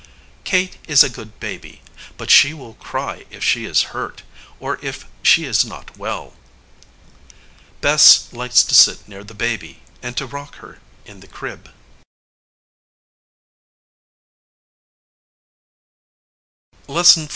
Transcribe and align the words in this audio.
Kate 0.43 0.79
is 0.87 1.03
a 1.03 1.11
good 1.11 1.39
baby; 1.39 1.79
but 2.17 2.31
she 2.31 2.55
will 2.55 2.73
cry 2.73 3.23
if 3.29 3.43
she 3.43 3.65
is 3.65 3.91
hurt, 3.93 4.23
or 4.59 4.79
if 4.81 5.05
she 5.21 5.45
is 5.45 5.63
not 5.63 5.95
well. 5.95 6.33
Bess 7.81 8.33
likes 8.33 8.63
to 8.63 8.73
sit 8.73 9.07
near 9.07 9.23
the 9.23 9.35
baby, 9.35 9.83
and 10.01 10.17
to 10.17 10.25
rock 10.25 10.55
her 10.55 10.79
in 11.05 11.19
the 11.19 11.27
crib. 11.27 11.69